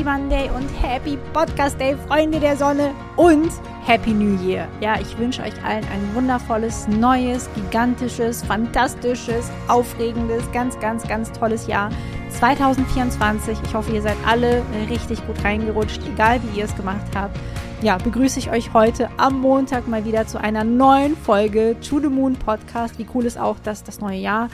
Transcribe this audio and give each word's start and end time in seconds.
Happy 0.00 0.08
Monday 0.08 0.48
und 0.56 0.66
Happy 0.82 1.18
Podcast 1.34 1.78
Day, 1.78 1.94
Freunde 2.08 2.40
der 2.40 2.56
Sonne 2.56 2.94
und 3.16 3.50
Happy 3.84 4.12
New 4.12 4.42
Year. 4.42 4.66
Ja, 4.80 4.98
ich 4.98 5.18
wünsche 5.18 5.42
euch 5.42 5.52
allen 5.62 5.84
ein 5.84 6.14
wundervolles, 6.14 6.88
neues, 6.88 7.50
gigantisches, 7.54 8.42
fantastisches, 8.42 9.50
aufregendes, 9.68 10.42
ganz, 10.52 10.80
ganz, 10.80 11.06
ganz 11.06 11.30
tolles 11.32 11.66
Jahr 11.66 11.90
2024. 12.30 13.58
Ich 13.62 13.74
hoffe, 13.74 13.92
ihr 13.92 14.00
seid 14.00 14.16
alle 14.26 14.62
richtig 14.88 15.26
gut 15.26 15.44
reingerutscht, 15.44 16.00
egal 16.10 16.40
wie 16.44 16.60
ihr 16.60 16.64
es 16.64 16.74
gemacht 16.74 17.14
habt. 17.14 17.36
Ja, 17.82 17.98
begrüße 17.98 18.38
ich 18.38 18.50
euch 18.50 18.72
heute 18.72 19.10
am 19.18 19.38
Montag 19.42 19.86
mal 19.86 20.06
wieder 20.06 20.26
zu 20.26 20.40
einer 20.40 20.64
neuen 20.64 21.14
Folge 21.14 21.76
To 21.86 22.00
the 22.00 22.08
Moon 22.08 22.36
Podcast. 22.36 22.98
Wie 22.98 23.06
cool 23.14 23.26
ist 23.26 23.38
auch, 23.38 23.58
dass 23.58 23.84
das 23.84 24.00
neue 24.00 24.18
Jahr 24.18 24.48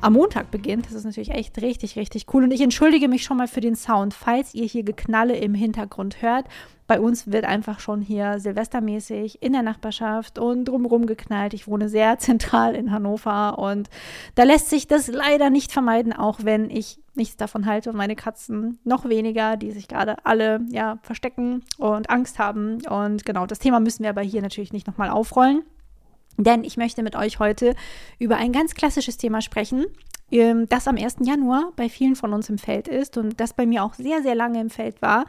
am 0.00 0.12
Montag 0.12 0.50
beginnt. 0.50 0.86
Das 0.86 0.92
ist 0.92 1.04
natürlich 1.04 1.30
echt 1.30 1.60
richtig, 1.60 1.96
richtig 1.96 2.26
cool. 2.32 2.44
Und 2.44 2.52
ich 2.52 2.60
entschuldige 2.60 3.08
mich 3.08 3.24
schon 3.24 3.36
mal 3.36 3.48
für 3.48 3.60
den 3.60 3.76
Sound, 3.76 4.14
falls 4.14 4.54
ihr 4.54 4.64
hier 4.64 4.82
Geknalle 4.82 5.36
im 5.36 5.54
Hintergrund 5.54 6.22
hört. 6.22 6.46
Bei 6.86 7.00
uns 7.00 7.30
wird 7.30 7.44
einfach 7.44 7.80
schon 7.80 8.00
hier 8.00 8.40
silvestermäßig 8.40 9.42
in 9.42 9.52
der 9.52 9.62
Nachbarschaft 9.62 10.38
und 10.38 10.64
drumherum 10.64 11.04
geknallt. 11.04 11.52
Ich 11.52 11.68
wohne 11.68 11.88
sehr 11.90 12.18
zentral 12.18 12.74
in 12.74 12.90
Hannover 12.90 13.58
und 13.58 13.90
da 14.36 14.44
lässt 14.44 14.70
sich 14.70 14.86
das 14.86 15.08
leider 15.08 15.50
nicht 15.50 15.70
vermeiden, 15.70 16.14
auch 16.14 16.40
wenn 16.44 16.70
ich 16.70 16.98
nichts 17.14 17.36
davon 17.36 17.66
halte 17.66 17.90
und 17.90 17.96
meine 17.96 18.16
Katzen 18.16 18.78
noch 18.84 19.06
weniger, 19.06 19.56
die 19.58 19.72
sich 19.72 19.86
gerade 19.88 20.24
alle 20.24 20.60
ja 20.70 20.98
verstecken 21.02 21.62
und 21.76 22.08
Angst 22.08 22.38
haben. 22.38 22.78
Und 22.86 23.26
genau, 23.26 23.44
das 23.44 23.58
Thema 23.58 23.80
müssen 23.80 24.04
wir 24.04 24.10
aber 24.10 24.22
hier 24.22 24.40
natürlich 24.40 24.72
nicht 24.72 24.86
nochmal 24.86 25.10
aufrollen. 25.10 25.64
Denn 26.38 26.64
ich 26.64 26.76
möchte 26.76 27.02
mit 27.02 27.16
euch 27.16 27.40
heute 27.40 27.74
über 28.18 28.36
ein 28.36 28.52
ganz 28.52 28.74
klassisches 28.74 29.18
Thema 29.18 29.42
sprechen, 29.42 29.86
ähm, 30.30 30.68
das 30.68 30.88
am 30.88 30.96
1. 30.96 31.16
Januar 31.22 31.72
bei 31.76 31.88
vielen 31.88 32.16
von 32.16 32.32
uns 32.32 32.48
im 32.48 32.58
Feld 32.58 32.88
ist 32.88 33.18
und 33.18 33.40
das 33.40 33.52
bei 33.52 33.66
mir 33.66 33.82
auch 33.84 33.94
sehr, 33.94 34.22
sehr 34.22 34.34
lange 34.34 34.60
im 34.60 34.70
Feld 34.70 35.02
war. 35.02 35.26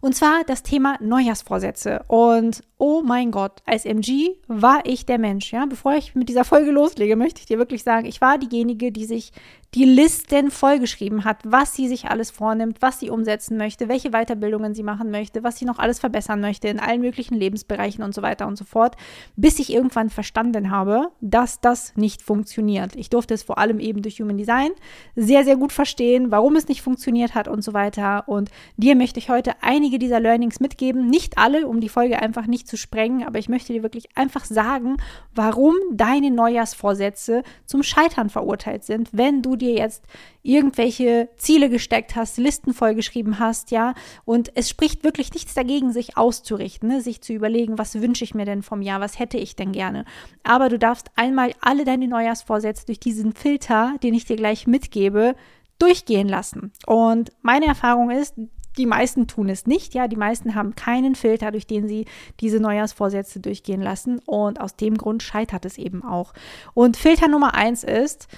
Und 0.00 0.14
zwar 0.14 0.44
das 0.46 0.62
Thema 0.62 0.96
Neujahrsvorsätze. 1.00 2.04
Und 2.06 2.62
oh 2.78 3.02
mein 3.04 3.32
Gott, 3.32 3.60
als 3.66 3.84
MG 3.84 4.36
war 4.46 4.80
ich 4.84 5.04
der 5.04 5.18
Mensch. 5.18 5.52
Ja, 5.52 5.66
bevor 5.66 5.94
ich 5.94 6.14
mit 6.14 6.28
dieser 6.28 6.44
Folge 6.44 6.70
loslege, 6.70 7.16
möchte 7.16 7.40
ich 7.40 7.46
dir 7.46 7.58
wirklich 7.58 7.82
sagen, 7.82 8.06
ich 8.06 8.20
war 8.20 8.38
diejenige, 8.38 8.92
die 8.92 9.04
sich 9.04 9.32
die 9.74 9.84
Listen 9.84 10.50
vollgeschrieben 10.50 11.24
hat, 11.24 11.40
was 11.44 11.74
sie 11.74 11.88
sich 11.88 12.06
alles 12.06 12.30
vornimmt, 12.30 12.80
was 12.80 13.00
sie 13.00 13.10
umsetzen 13.10 13.58
möchte, 13.58 13.88
welche 13.88 14.10
Weiterbildungen 14.10 14.74
sie 14.74 14.82
machen 14.82 15.10
möchte, 15.10 15.44
was 15.44 15.58
sie 15.58 15.66
noch 15.66 15.78
alles 15.78 15.98
verbessern 15.98 16.40
möchte 16.40 16.68
in 16.68 16.80
allen 16.80 17.02
möglichen 17.02 17.34
Lebensbereichen 17.34 18.02
und 18.02 18.14
so 18.14 18.22
weiter 18.22 18.46
und 18.46 18.56
so 18.56 18.64
fort, 18.64 18.96
bis 19.36 19.58
ich 19.58 19.70
irgendwann 19.70 20.08
verstanden 20.08 20.70
habe, 20.70 21.10
dass 21.20 21.60
das 21.60 21.94
nicht 21.96 22.22
funktioniert. 22.22 22.96
Ich 22.96 23.10
durfte 23.10 23.34
es 23.34 23.42
vor 23.42 23.58
allem 23.58 23.78
eben 23.78 24.00
durch 24.00 24.20
Human 24.20 24.38
Design 24.38 24.70
sehr, 25.16 25.44
sehr 25.44 25.56
gut 25.56 25.72
verstehen, 25.72 26.30
warum 26.30 26.56
es 26.56 26.68
nicht 26.68 26.80
funktioniert 26.80 27.34
hat 27.34 27.46
und 27.46 27.62
so 27.62 27.74
weiter. 27.74 28.26
Und 28.26 28.50
dir 28.78 28.96
möchte 28.96 29.18
ich 29.18 29.28
heute 29.28 29.52
einige 29.60 29.98
dieser 29.98 30.20
Learnings 30.20 30.60
mitgeben. 30.60 31.08
Nicht 31.08 31.36
alle, 31.36 31.66
um 31.66 31.80
die 31.80 31.90
Folge 31.90 32.22
einfach 32.22 32.46
nicht 32.46 32.67
zu 32.68 32.76
sprengen, 32.76 33.26
aber 33.26 33.38
ich 33.38 33.48
möchte 33.48 33.72
dir 33.72 33.82
wirklich 33.82 34.16
einfach 34.16 34.44
sagen, 34.44 34.96
warum 35.34 35.74
deine 35.92 36.30
Neujahrsvorsätze 36.30 37.42
zum 37.66 37.82
Scheitern 37.82 38.30
verurteilt 38.30 38.84
sind, 38.84 39.08
wenn 39.12 39.42
du 39.42 39.56
dir 39.56 39.72
jetzt 39.72 40.04
irgendwelche 40.42 41.28
Ziele 41.36 41.68
gesteckt 41.68 42.14
hast, 42.14 42.38
Listen 42.38 42.72
vollgeschrieben 42.72 43.38
hast, 43.38 43.70
ja, 43.70 43.94
und 44.24 44.52
es 44.54 44.68
spricht 44.68 45.04
wirklich 45.04 45.32
nichts 45.34 45.54
dagegen, 45.54 45.92
sich 45.92 46.16
auszurichten, 46.16 46.88
ne? 46.88 47.00
sich 47.00 47.20
zu 47.22 47.32
überlegen, 47.32 47.78
was 47.78 48.00
wünsche 48.00 48.24
ich 48.24 48.34
mir 48.34 48.44
denn 48.44 48.62
vom 48.62 48.82
Jahr, 48.82 49.00
was 49.00 49.18
hätte 49.18 49.38
ich 49.38 49.56
denn 49.56 49.72
gerne. 49.72 50.04
Aber 50.44 50.68
du 50.68 50.78
darfst 50.78 51.10
einmal 51.16 51.52
alle 51.60 51.84
deine 51.84 52.06
Neujahrsvorsätze 52.06 52.86
durch 52.86 53.00
diesen 53.00 53.32
Filter, 53.32 53.94
den 54.02 54.14
ich 54.14 54.24
dir 54.24 54.36
gleich 54.36 54.66
mitgebe, 54.66 55.34
durchgehen 55.78 56.28
lassen. 56.28 56.72
Und 56.86 57.30
meine 57.42 57.66
Erfahrung 57.66 58.10
ist, 58.10 58.34
die 58.76 58.86
meisten 58.86 59.26
tun 59.26 59.48
es 59.48 59.66
nicht, 59.66 59.94
ja, 59.94 60.08
die 60.08 60.16
meisten 60.16 60.54
haben 60.54 60.74
keinen 60.74 61.14
Filter, 61.14 61.50
durch 61.50 61.66
den 61.66 61.88
sie 61.88 62.06
diese 62.40 62.60
Neujahrsvorsätze 62.60 63.40
durchgehen 63.40 63.82
lassen 63.82 64.20
und 64.26 64.60
aus 64.60 64.76
dem 64.76 64.96
Grund 64.96 65.22
scheitert 65.22 65.64
es 65.64 65.78
eben 65.78 66.04
auch. 66.04 66.32
Und 66.74 66.96
Filter 66.96 67.28
Nummer 67.28 67.54
eins 67.54 67.84
ist, 67.84 68.28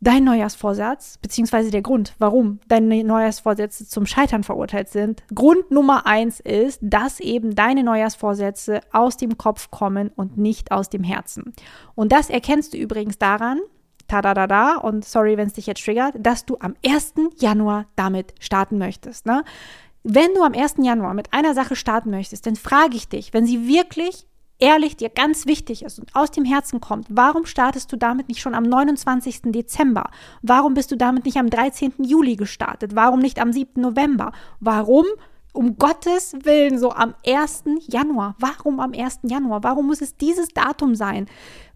dein 0.00 0.24
Neujahrsvorsatz, 0.24 1.18
beziehungsweise 1.18 1.70
der 1.70 1.82
Grund, 1.82 2.14
warum 2.18 2.60
deine 2.68 3.02
Neujahrsvorsätze 3.02 3.86
zum 3.86 4.06
Scheitern 4.06 4.44
verurteilt 4.44 4.88
sind. 4.88 5.22
Grund 5.34 5.70
Nummer 5.70 6.06
eins 6.06 6.40
ist, 6.40 6.78
dass 6.82 7.20
eben 7.20 7.54
deine 7.54 7.82
Neujahrsvorsätze 7.82 8.80
aus 8.92 9.16
dem 9.16 9.38
Kopf 9.38 9.70
kommen 9.70 10.10
und 10.14 10.38
nicht 10.38 10.70
aus 10.70 10.88
dem 10.88 11.02
Herzen. 11.02 11.52
Und 11.94 12.12
das 12.12 12.30
erkennst 12.30 12.74
du 12.74 12.76
übrigens 12.78 13.18
daran, 13.18 13.60
ta 14.08 14.22
da 14.22 14.34
da 14.34 14.46
da, 14.46 14.76
und 14.76 15.04
sorry, 15.04 15.36
wenn 15.36 15.48
es 15.48 15.54
dich 15.54 15.66
jetzt 15.66 15.84
triggert, 15.84 16.14
dass 16.18 16.44
du 16.44 16.56
am 16.60 16.74
1. 16.84 17.14
Januar 17.38 17.86
damit 17.94 18.34
starten 18.40 18.78
möchtest. 18.78 19.26
Ne? 19.26 19.44
Wenn 20.02 20.34
du 20.34 20.42
am 20.42 20.54
1. 20.54 20.76
Januar 20.78 21.14
mit 21.14 21.32
einer 21.32 21.54
Sache 21.54 21.76
starten 21.76 22.10
möchtest, 22.10 22.46
dann 22.46 22.56
frage 22.56 22.96
ich 22.96 23.08
dich, 23.08 23.32
wenn 23.32 23.46
sie 23.46 23.68
wirklich 23.68 24.26
ehrlich 24.58 24.96
dir 24.96 25.08
ganz 25.08 25.46
wichtig 25.46 25.84
ist 25.84 25.98
und 25.98 26.14
aus 26.14 26.30
dem 26.30 26.44
Herzen 26.44 26.80
kommt, 26.80 27.06
warum 27.08 27.46
startest 27.46 27.92
du 27.92 27.96
damit 27.96 28.28
nicht 28.28 28.40
schon 28.40 28.54
am 28.54 28.64
29. 28.64 29.42
Dezember? 29.52 30.10
Warum 30.42 30.74
bist 30.74 30.90
du 30.90 30.96
damit 30.96 31.24
nicht 31.24 31.36
am 31.36 31.50
13. 31.50 31.92
Juli 31.98 32.36
gestartet? 32.36 32.96
Warum 32.96 33.20
nicht 33.20 33.40
am 33.40 33.52
7. 33.52 33.80
November? 33.80 34.32
Warum 34.60 35.04
um 35.52 35.76
Gottes 35.76 36.34
Willen 36.42 36.78
so 36.78 36.92
am 36.92 37.14
1. 37.26 37.64
Januar? 37.88 38.34
Warum 38.38 38.80
am 38.80 38.92
1. 38.92 39.20
Januar? 39.22 39.62
Warum 39.62 39.86
muss 39.86 40.00
es 40.00 40.16
dieses 40.16 40.48
Datum 40.48 40.94
sein? 40.94 41.26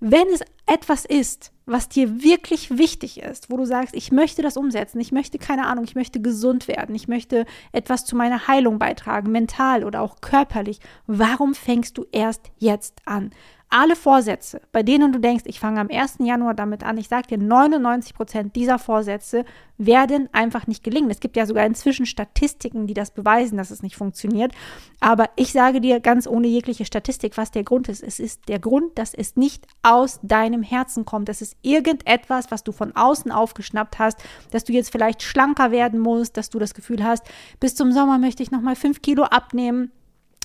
Wenn 0.00 0.28
es 0.28 0.40
etwas 0.66 1.04
ist, 1.04 1.51
was 1.66 1.88
dir 1.88 2.22
wirklich 2.22 2.76
wichtig 2.76 3.20
ist, 3.22 3.50
wo 3.50 3.56
du 3.56 3.64
sagst, 3.64 3.94
ich 3.94 4.12
möchte 4.12 4.42
das 4.42 4.56
umsetzen, 4.56 5.00
ich 5.00 5.12
möchte 5.12 5.38
keine 5.38 5.66
Ahnung, 5.66 5.84
ich 5.84 5.94
möchte 5.94 6.20
gesund 6.20 6.68
werden, 6.68 6.94
ich 6.94 7.08
möchte 7.08 7.46
etwas 7.72 8.04
zu 8.04 8.16
meiner 8.16 8.48
Heilung 8.48 8.78
beitragen, 8.78 9.30
mental 9.30 9.84
oder 9.84 10.02
auch 10.02 10.20
körperlich, 10.20 10.80
warum 11.06 11.54
fängst 11.54 11.98
du 11.98 12.06
erst 12.10 12.50
jetzt 12.58 13.00
an? 13.04 13.30
Alle 13.72 13.96
Vorsätze, 13.96 14.60
bei 14.70 14.82
denen 14.82 15.12
du 15.12 15.18
denkst, 15.18 15.44
ich 15.46 15.58
fange 15.58 15.80
am 15.80 15.88
1. 15.90 16.18
Januar 16.20 16.52
damit 16.54 16.84
an, 16.84 16.98
ich 16.98 17.08
sage 17.08 17.28
dir, 17.28 17.38
99 17.38 18.14
Prozent 18.14 18.54
dieser 18.54 18.78
Vorsätze 18.78 19.44
werden 19.78 20.28
einfach 20.32 20.66
nicht 20.66 20.84
gelingen. 20.84 21.10
Es 21.10 21.20
gibt 21.20 21.36
ja 21.36 21.46
sogar 21.46 21.64
inzwischen 21.64 22.04
Statistiken, 22.04 22.86
die 22.86 22.94
das 22.94 23.10
beweisen, 23.10 23.56
dass 23.56 23.70
es 23.70 23.82
nicht 23.82 23.96
funktioniert. 23.96 24.52
Aber 25.00 25.30
ich 25.36 25.52
sage 25.52 25.80
dir 25.80 26.00
ganz 26.00 26.26
ohne 26.26 26.48
jegliche 26.48 26.84
Statistik, 26.84 27.36
was 27.38 27.50
der 27.50 27.64
Grund 27.64 27.88
ist. 27.88 28.02
Es 28.02 28.20
ist 28.20 28.48
der 28.48 28.58
Grund, 28.58 28.98
dass 28.98 29.14
es 29.14 29.36
nicht 29.36 29.66
aus 29.82 30.20
deinem 30.22 30.62
Herzen 30.62 31.06
kommt. 31.06 31.30
Es 31.30 31.40
ist 31.40 31.56
irgendetwas, 31.62 32.50
was 32.50 32.64
du 32.64 32.72
von 32.72 32.94
außen 32.94 33.32
aufgeschnappt 33.32 33.98
hast, 33.98 34.22
dass 34.50 34.64
du 34.64 34.72
jetzt 34.72 34.92
vielleicht 34.92 35.22
schlanker 35.22 35.70
werden 35.70 35.98
musst, 35.98 36.36
dass 36.36 36.50
du 36.50 36.58
das 36.58 36.74
Gefühl 36.74 37.02
hast, 37.02 37.24
bis 37.58 37.74
zum 37.74 37.90
Sommer 37.90 38.18
möchte 38.18 38.42
ich 38.42 38.50
nochmal 38.50 38.76
fünf 38.76 39.00
Kilo 39.00 39.24
abnehmen 39.24 39.92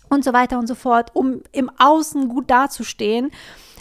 und 0.10 0.24
so 0.24 0.34
weiter 0.34 0.60
und 0.60 0.68
so 0.68 0.76
fort, 0.76 1.12
um 1.14 1.42
im 1.52 1.70
Außen 1.78 2.30
gut 2.30 2.50
dazustehen 2.50 3.32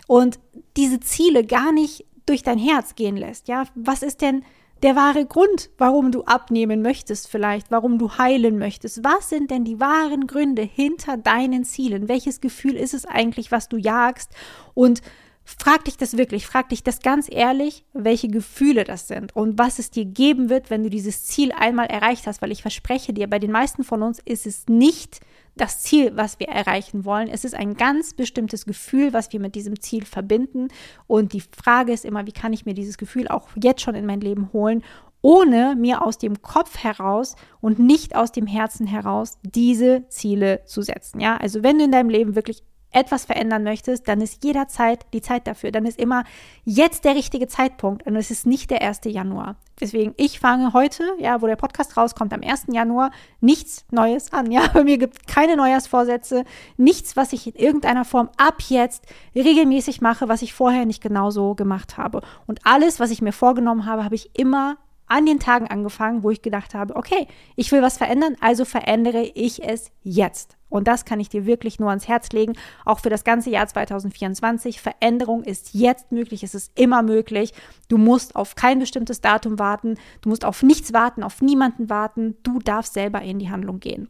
und 0.06 0.38
diese 0.76 1.00
Ziele 1.00 1.44
gar 1.44 1.72
nicht 1.72 2.04
durch 2.26 2.42
dein 2.42 2.58
Herz 2.58 2.94
gehen 2.94 3.16
lässt. 3.16 3.48
Ja, 3.48 3.64
was 3.74 4.02
ist 4.02 4.20
denn 4.20 4.44
der 4.82 4.94
wahre 4.94 5.24
Grund, 5.24 5.70
warum 5.78 6.12
du 6.12 6.24
abnehmen 6.24 6.82
möchtest 6.82 7.28
vielleicht, 7.28 7.70
warum 7.70 7.98
du 7.98 8.18
heilen 8.18 8.58
möchtest? 8.58 9.02
Was 9.02 9.30
sind 9.30 9.50
denn 9.50 9.64
die 9.64 9.80
wahren 9.80 10.26
Gründe 10.26 10.62
hinter 10.62 11.16
deinen 11.16 11.64
Zielen? 11.64 12.08
Welches 12.08 12.40
Gefühl 12.40 12.76
ist 12.76 12.92
es 12.92 13.06
eigentlich, 13.06 13.50
was 13.50 13.68
du 13.68 13.78
jagst? 13.78 14.30
Und 14.74 15.00
Frag 15.48 15.84
dich 15.84 15.96
das 15.96 16.16
wirklich, 16.16 16.44
frag 16.44 16.70
dich 16.70 16.82
das 16.82 17.02
ganz 17.02 17.28
ehrlich, 17.30 17.84
welche 17.92 18.26
Gefühle 18.26 18.82
das 18.82 19.06
sind 19.06 19.36
und 19.36 19.56
was 19.60 19.78
es 19.78 19.92
dir 19.92 20.04
geben 20.04 20.50
wird, 20.50 20.70
wenn 20.70 20.82
du 20.82 20.90
dieses 20.90 21.24
Ziel 21.24 21.52
einmal 21.52 21.86
erreicht 21.86 22.26
hast, 22.26 22.42
weil 22.42 22.50
ich 22.50 22.62
verspreche 22.62 23.12
dir, 23.12 23.30
bei 23.30 23.38
den 23.38 23.52
meisten 23.52 23.84
von 23.84 24.02
uns 24.02 24.18
ist 24.24 24.44
es 24.44 24.66
nicht 24.66 25.20
das 25.56 25.80
Ziel, 25.80 26.12
was 26.14 26.38
wir 26.38 26.48
erreichen 26.48 27.04
wollen. 27.04 27.28
Es 27.28 27.44
ist 27.44 27.54
ein 27.54 27.74
ganz 27.74 28.12
bestimmtes 28.14 28.66
Gefühl, 28.66 29.12
was 29.12 29.32
wir 29.32 29.40
mit 29.40 29.54
diesem 29.54 29.80
Ziel 29.80 30.04
verbinden. 30.04 30.68
Und 31.06 31.32
die 31.32 31.40
Frage 31.40 31.92
ist 31.92 32.04
immer, 32.04 32.26
wie 32.26 32.32
kann 32.32 32.52
ich 32.52 32.66
mir 32.66 32.74
dieses 32.74 32.98
Gefühl 32.98 33.28
auch 33.28 33.48
jetzt 33.60 33.80
schon 33.80 33.94
in 33.94 34.06
mein 34.06 34.20
Leben 34.20 34.52
holen, 34.52 34.84
ohne 35.22 35.74
mir 35.74 36.04
aus 36.04 36.18
dem 36.18 36.42
Kopf 36.42 36.78
heraus 36.78 37.36
und 37.60 37.78
nicht 37.78 38.14
aus 38.14 38.32
dem 38.32 38.46
Herzen 38.46 38.86
heraus 38.86 39.38
diese 39.42 40.06
Ziele 40.08 40.62
zu 40.66 40.82
setzen. 40.82 41.20
Ja, 41.20 41.36
also 41.36 41.62
wenn 41.62 41.78
du 41.78 41.84
in 41.84 41.92
deinem 41.92 42.10
Leben 42.10 42.36
wirklich 42.36 42.62
etwas 42.92 43.24
verändern 43.24 43.62
möchtest, 43.62 44.08
dann 44.08 44.20
ist 44.20 44.42
jederzeit 44.44 45.06
die 45.12 45.20
Zeit 45.20 45.46
dafür. 45.46 45.70
Dann 45.70 45.86
ist 45.86 45.98
immer 45.98 46.24
jetzt 46.64 47.04
der 47.04 47.14
richtige 47.14 47.46
Zeitpunkt 47.48 48.06
und 48.06 48.16
es 48.16 48.30
ist 48.30 48.46
nicht 48.46 48.70
der 48.70 48.82
1. 48.82 49.00
Januar. 49.04 49.56
Deswegen, 49.78 50.14
ich 50.16 50.40
fange 50.40 50.72
heute, 50.72 51.04
ja, 51.18 51.42
wo 51.42 51.46
der 51.46 51.56
Podcast 51.56 51.96
rauskommt, 51.98 52.32
am 52.32 52.42
1. 52.42 52.66
Januar 52.72 53.10
nichts 53.40 53.84
Neues 53.90 54.32
an. 54.32 54.50
Ja, 54.56 54.68
bei 54.72 54.84
mir 54.84 54.96
gibt 54.96 55.18
es 55.18 55.34
keine 55.34 55.56
Neujahrsvorsätze, 55.56 56.44
nichts, 56.78 57.14
was 57.14 57.34
ich 57.34 57.46
in 57.46 57.54
irgendeiner 57.54 58.06
Form 58.06 58.30
ab 58.38 58.62
jetzt 58.68 59.04
regelmäßig 59.34 60.00
mache, 60.00 60.28
was 60.28 60.40
ich 60.40 60.54
vorher 60.54 60.86
nicht 60.86 61.02
genauso 61.02 61.54
gemacht 61.54 61.98
habe. 61.98 62.22
Und 62.46 62.60
alles, 62.64 63.00
was 63.00 63.10
ich 63.10 63.20
mir 63.20 63.32
vorgenommen 63.32 63.84
habe, 63.84 64.04
habe 64.04 64.14
ich 64.14 64.30
immer 64.38 64.78
an 65.06 65.26
den 65.26 65.38
Tagen 65.38 65.66
angefangen, 65.68 66.22
wo 66.22 66.30
ich 66.30 66.42
gedacht 66.42 66.74
habe, 66.74 66.96
okay, 66.96 67.26
ich 67.54 67.70
will 67.72 67.82
was 67.82 67.98
verändern, 67.98 68.36
also 68.40 68.64
verändere 68.64 69.22
ich 69.34 69.62
es 69.62 69.90
jetzt. 70.02 70.56
Und 70.68 70.88
das 70.88 71.04
kann 71.04 71.20
ich 71.20 71.28
dir 71.28 71.46
wirklich 71.46 71.78
nur 71.78 71.90
ans 71.90 72.08
Herz 72.08 72.30
legen, 72.32 72.54
auch 72.84 72.98
für 72.98 73.10
das 73.10 73.22
ganze 73.22 73.50
Jahr 73.50 73.66
2024. 73.66 74.80
Veränderung 74.80 75.44
ist 75.44 75.74
jetzt 75.74 76.10
möglich, 76.10 76.42
es 76.42 76.54
ist 76.54 76.72
immer 76.78 77.02
möglich. 77.02 77.52
Du 77.88 77.98
musst 77.98 78.34
auf 78.34 78.56
kein 78.56 78.80
bestimmtes 78.80 79.20
Datum 79.20 79.58
warten, 79.58 79.96
du 80.22 80.28
musst 80.28 80.44
auf 80.44 80.62
nichts 80.62 80.92
warten, 80.92 81.22
auf 81.22 81.40
niemanden 81.40 81.88
warten, 81.88 82.36
du 82.42 82.58
darfst 82.58 82.94
selber 82.94 83.22
in 83.22 83.38
die 83.38 83.50
Handlung 83.50 83.78
gehen. 83.78 84.08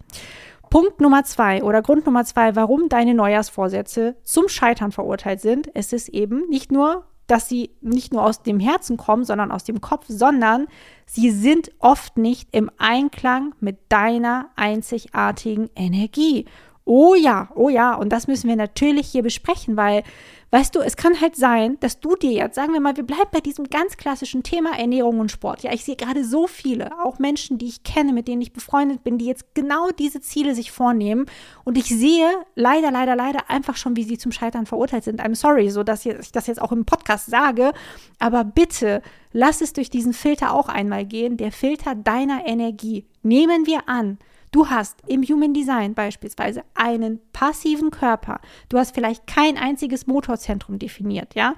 Punkt 0.71 1.01
Nummer 1.01 1.25
zwei 1.25 1.63
oder 1.63 1.83
Grund 1.83 2.07
Nummer 2.07 2.25
zwei, 2.25 2.57
warum 2.57 2.89
deine 2.89 3.15
Neujahrsvorsätze 3.15 4.17
zum 4.25 4.49
Scheitern 4.49 4.93
verurteilt 4.93 5.41
sind. 5.41 5.71
Es 5.75 5.93
ist 5.93 6.09
eben 6.09 6.49
nicht 6.49 6.73
nur 6.73 7.05
dass 7.27 7.49
sie 7.49 7.71
nicht 7.81 8.13
nur 8.13 8.25
aus 8.25 8.43
dem 8.43 8.61
Herzen 8.61 8.97
kommen, 8.97 9.25
sondern 9.25 9.51
aus 9.51 9.65
dem 9.65 9.81
Kopf, 9.81 10.07
sondern 10.09 10.67
sie 11.07 11.31
sind 11.31 11.71
oft 11.79 12.17
nicht 12.17 12.49
im 12.53 12.71
Einklang 12.79 13.55
mit 13.61 13.79
deiner 13.89 14.51
einzigartigen 14.57 15.71
Energie. 15.75 16.47
Oh 16.87 17.15
ja, 17.15 17.51
oh 17.55 17.69
ja, 17.69 17.95
und 17.95 18.11
das 18.11 18.29
müssen 18.29 18.49
wir 18.49 18.57
natürlich 18.57 19.09
hier 19.09 19.23
besprechen, 19.23 19.77
weil 19.77 20.05
Weißt 20.53 20.77
du, 20.77 20.81
es 20.81 20.97
kann 20.97 21.21
halt 21.21 21.35
sein, 21.35 21.77
dass 21.81 21.99
du 21.99 22.15
dir 22.15 22.31
jetzt, 22.31 22.55
sagen 22.55 22.73
wir 22.73 22.81
mal, 22.81 22.97
wir 22.97 23.05
bleiben 23.05 23.29
bei 23.33 23.41
diesem 23.41 23.69
ganz 23.69 23.97
klassischen 23.97 24.45
Thema 24.45 24.79
Ernährung 24.79 25.19
und 25.19 25.33
Sport. 25.33 25.65
Ja, 25.65 25.73
ich 25.73 25.85
sehe 25.85 25.97
gerade 25.97 26.25
so 26.25 26.47
viele, 26.47 26.97
auch 27.05 27.19
Menschen, 27.19 27.59
die 27.59 27.67
ich 27.67 27.83
kenne, 27.83 28.13
mit 28.13 28.29
denen 28.29 28.43
ich 28.43 28.53
befreundet 28.53 29.03
bin, 29.03 29.19
die 29.19 29.27
jetzt 29.27 29.55
genau 29.55 29.91
diese 29.91 30.21
Ziele 30.21 30.55
sich 30.55 30.71
vornehmen. 30.71 31.27
Und 31.65 31.77
ich 31.77 31.87
sehe 31.87 32.31
leider, 32.55 32.93
leider, 32.93 33.17
leider 33.17 33.51
einfach 33.51 33.77
schon, 33.77 33.97
wie 33.97 34.05
sie 34.05 34.19
zum 34.19 34.31
Scheitern 34.31 34.67
verurteilt 34.67 35.03
sind. 35.03 35.21
I'm 35.21 35.35
sorry, 35.35 35.69
so 35.69 35.83
dass 35.83 36.07
ich 36.07 36.31
das 36.31 36.47
jetzt 36.47 36.63
auch 36.63 36.71
im 36.71 36.85
Podcast 36.85 37.27
sage. 37.27 37.73
Aber 38.21 38.45
bitte 38.45 39.03
lass 39.33 39.61
es 39.61 39.73
durch 39.73 39.91
diesen 39.91 40.13
Filter 40.13 40.55
auch 40.55 40.69
einmal 40.69 41.05
gehen, 41.05 41.37
der 41.37 41.51
Filter 41.51 41.97
deiner 41.97 42.47
Energie. 42.47 43.05
Nehmen 43.25 43.67
wir 43.67 43.89
an, 43.89 44.19
Du 44.53 44.69
hast 44.69 45.03
im 45.07 45.23
Human 45.23 45.53
Design 45.53 45.95
beispielsweise 45.95 46.63
einen 46.75 47.21
passiven 47.33 47.91
Körper. 47.91 48.41
Du 48.69 48.79
hast 48.79 48.95
vielleicht 48.95 49.27
kein 49.27 49.59
einziges 49.59 50.07
Motorzentrum 50.07 50.79
definiert, 50.79 51.35
ja? 51.35 51.55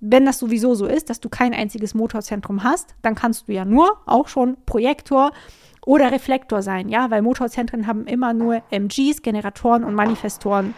Wenn 0.00 0.26
das 0.26 0.40
sowieso 0.40 0.74
so 0.74 0.86
ist, 0.86 1.10
dass 1.10 1.20
du 1.20 1.28
kein 1.28 1.54
einziges 1.54 1.94
Motorzentrum 1.94 2.64
hast, 2.64 2.96
dann 3.02 3.14
kannst 3.14 3.46
du 3.46 3.52
ja 3.52 3.64
nur 3.64 3.98
auch 4.06 4.26
schon 4.26 4.56
Projektor 4.66 5.30
oder 5.86 6.10
Reflektor 6.10 6.62
sein, 6.62 6.88
ja, 6.88 7.10
weil 7.10 7.22
Motorzentren 7.22 7.86
haben 7.86 8.06
immer 8.06 8.32
nur 8.32 8.62
MGs, 8.70 9.22
Generatoren 9.22 9.84
und 9.84 9.94
Manifestoren. 9.94 10.74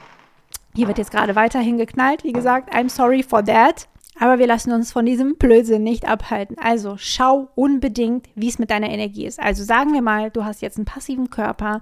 Hier 0.75 0.89
wird 0.89 0.99
jetzt 0.99 1.11
gerade 1.11 1.37
weiterhin 1.37 1.79
geknallt. 1.79 2.25
Wie 2.25 2.33
gesagt, 2.33 2.75
I'm 2.75 2.89
sorry 2.89 3.23
for 3.23 3.45
that. 3.45 3.89
Aber 4.19 4.39
wir 4.39 4.47
lassen 4.47 4.73
uns 4.73 4.93
von 4.93 5.07
diesem 5.07 5.37
Blödsinn 5.37 5.83
nicht 5.83 6.07
abhalten. 6.07 6.57
Also 6.59 6.97
schau 6.99 7.49
unbedingt, 7.55 8.29
wie 8.35 8.49
es 8.49 8.59
mit 8.59 8.71
deiner 8.71 8.91
Energie 8.91 9.27
ist. 9.27 9.41
Also 9.41 9.65
sagen 9.65 9.93
wir 9.93 10.03
mal, 10.03 10.31
du 10.31 10.45
hast 10.45 10.63
jetzt 10.63 10.77
einen 10.77 10.87
passiven 10.87 11.31
Körper, 11.31 11.81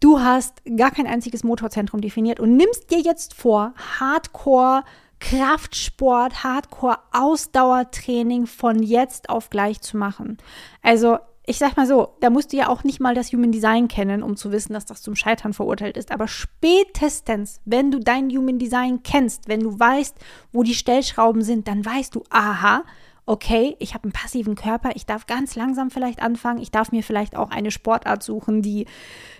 du 0.00 0.20
hast 0.20 0.62
gar 0.76 0.90
kein 0.92 1.06
einziges 1.06 1.42
Motorzentrum 1.42 2.00
definiert 2.00 2.38
und 2.40 2.56
nimmst 2.56 2.90
dir 2.90 3.00
jetzt 3.00 3.34
vor, 3.34 3.74
Hardcore 3.98 4.84
Kraftsport, 5.20 6.44
Hardcore 6.44 6.98
Ausdauertraining 7.12 8.46
von 8.46 8.82
jetzt 8.82 9.30
auf 9.30 9.48
gleich 9.48 9.80
zu 9.80 9.96
machen. 9.96 10.36
Also 10.82 11.18
ich 11.46 11.58
sag 11.58 11.76
mal 11.76 11.86
so, 11.86 12.16
da 12.20 12.30
musst 12.30 12.52
du 12.52 12.56
ja 12.56 12.68
auch 12.68 12.84
nicht 12.84 13.00
mal 13.00 13.14
das 13.14 13.32
Human 13.32 13.52
Design 13.52 13.88
kennen, 13.88 14.22
um 14.22 14.36
zu 14.36 14.50
wissen, 14.50 14.72
dass 14.72 14.86
das 14.86 15.02
zum 15.02 15.14
Scheitern 15.14 15.52
verurteilt 15.52 15.96
ist. 15.96 16.10
Aber 16.10 16.26
spätestens, 16.26 17.60
wenn 17.66 17.90
du 17.90 18.00
dein 18.00 18.30
Human 18.30 18.58
Design 18.58 19.02
kennst, 19.02 19.46
wenn 19.48 19.60
du 19.60 19.78
weißt, 19.78 20.16
wo 20.52 20.62
die 20.62 20.74
Stellschrauben 20.74 21.42
sind, 21.42 21.68
dann 21.68 21.84
weißt 21.84 22.14
du, 22.14 22.24
aha, 22.30 22.84
okay, 23.26 23.76
ich 23.78 23.94
habe 23.94 24.04
einen 24.04 24.12
passiven 24.12 24.54
Körper, 24.54 24.90
ich 24.94 25.06
darf 25.06 25.26
ganz 25.26 25.54
langsam 25.54 25.90
vielleicht 25.90 26.22
anfangen, 26.22 26.60
ich 26.60 26.70
darf 26.70 26.92
mir 26.92 27.02
vielleicht 27.02 27.36
auch 27.36 27.50
eine 27.50 27.70
Sportart 27.70 28.22
suchen, 28.22 28.62
die 28.62 28.86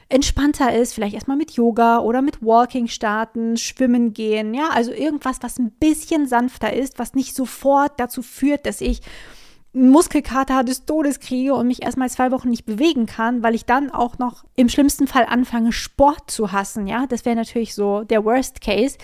entspannter 0.08 0.74
ist, 0.74 0.94
vielleicht 0.94 1.14
erstmal 1.14 1.36
mit 1.36 1.52
Yoga 1.52 1.98
oder 1.98 2.22
mit 2.22 2.42
Walking 2.42 2.86
starten, 2.86 3.56
schwimmen 3.56 4.12
gehen, 4.12 4.54
ja, 4.54 4.68
also 4.72 4.92
irgendwas, 4.92 5.38
was 5.40 5.58
ein 5.58 5.70
bisschen 5.70 6.26
sanfter 6.26 6.72
ist, 6.72 6.98
was 6.98 7.14
nicht 7.14 7.34
sofort 7.34 7.98
dazu 7.98 8.22
führt, 8.22 8.66
dass 8.66 8.80
ich 8.80 9.00
Muskelkater 9.74 10.62
des 10.62 10.86
Todes 10.86 11.18
kriege 11.18 11.54
und 11.54 11.66
mich 11.66 11.82
erstmal 11.82 12.08
zwei 12.08 12.30
Wochen 12.30 12.48
nicht 12.48 12.64
bewegen 12.64 13.06
kann, 13.06 13.42
weil 13.42 13.54
ich 13.54 13.64
dann 13.64 13.90
auch 13.90 14.18
noch 14.18 14.44
im 14.54 14.68
schlimmsten 14.68 15.06
Fall 15.06 15.26
anfange, 15.28 15.72
Sport 15.72 16.30
zu 16.30 16.52
hassen. 16.52 16.86
Ja, 16.86 17.06
das 17.06 17.24
wäre 17.24 17.36
natürlich 17.36 17.74
so 17.74 18.04
der 18.04 18.24
Worst 18.24 18.60
Case. 18.60 18.96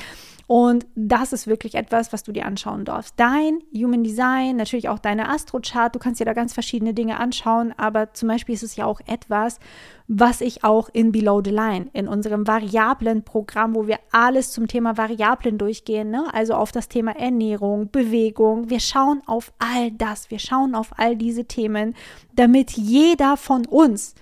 Und 0.51 0.85
das 0.97 1.33
ist 1.33 1.47
wirklich 1.47 1.77
etwas, 1.77 2.13
was 2.13 2.25
du 2.25 2.33
dir 2.33 2.45
anschauen 2.45 2.85
darfst. 2.85 3.15
Dein 3.17 3.61
Human 3.73 4.03
Design, 4.03 4.57
natürlich 4.57 4.89
auch 4.89 4.99
deine 4.99 5.29
Astrochart, 5.29 5.95
du 5.95 6.01
kannst 6.01 6.19
dir 6.19 6.25
da 6.25 6.33
ganz 6.33 6.55
verschiedene 6.55 6.93
Dinge 6.93 7.21
anschauen, 7.21 7.73
aber 7.77 8.15
zum 8.15 8.31
Beispiel 8.31 8.57
ist 8.57 8.65
es 8.65 8.75
ja 8.75 8.85
auch 8.85 9.01
etwas, 9.07 9.61
was 10.09 10.41
ich 10.41 10.65
auch 10.65 10.89
in 10.93 11.13
Below 11.13 11.41
the 11.45 11.53
Line, 11.53 11.89
in 11.93 12.09
unserem 12.09 12.49
Variablen-Programm, 12.49 13.77
wo 13.77 13.87
wir 13.87 14.01
alles 14.11 14.51
zum 14.51 14.67
Thema 14.67 14.99
Variablen 14.99 15.57
durchgehen, 15.57 16.11
ne? 16.11 16.25
also 16.33 16.55
auf 16.55 16.73
das 16.73 16.89
Thema 16.89 17.13
Ernährung, 17.13 17.89
Bewegung. 17.93 18.71
Wir 18.71 18.81
schauen 18.81 19.23
auf 19.27 19.53
all 19.61 19.93
das, 19.93 20.33
wir 20.33 20.41
schauen 20.41 20.75
auf 20.75 20.91
all 20.97 21.15
diese 21.15 21.45
Themen, 21.45 21.95
damit 22.35 22.73
jeder 22.73 23.37
von 23.37 23.67
uns 23.67 24.17